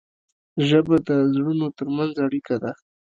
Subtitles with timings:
[0.67, 2.71] ژبه د زړونو ترمنځ اړیکه ده.